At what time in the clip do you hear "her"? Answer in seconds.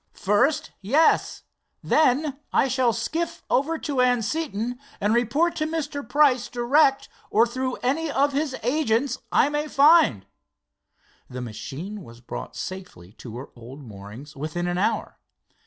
13.37-13.49